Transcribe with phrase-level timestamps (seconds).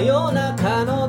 [0.00, 1.08] 夜中の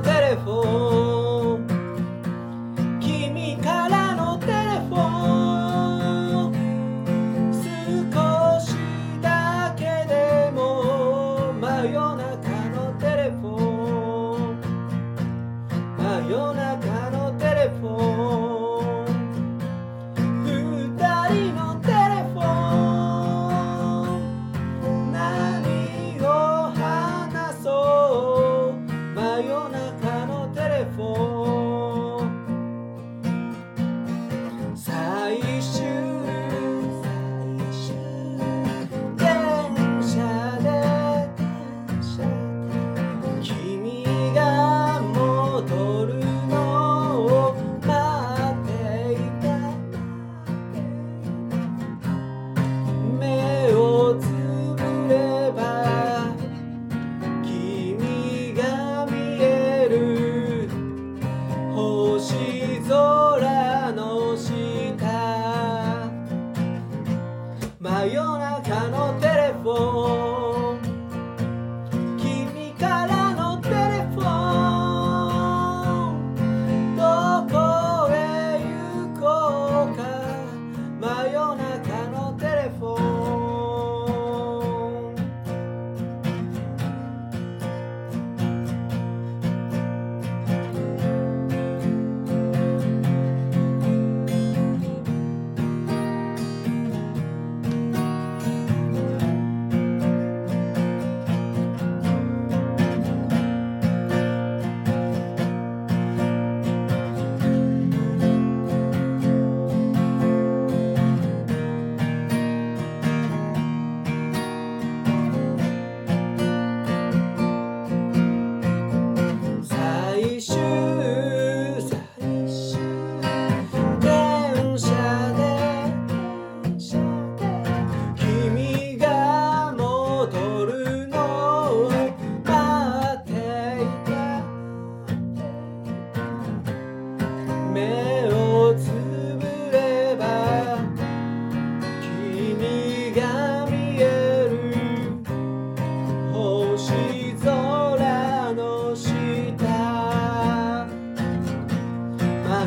[67.81, 68.22] 真夜
[68.62, 70.09] 中のテレフォン。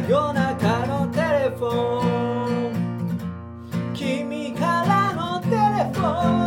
[0.09, 2.03] 夜中のテレフォ
[2.71, 2.73] ン。
[3.95, 5.57] 君からのテレ
[5.95, 6.42] フォン。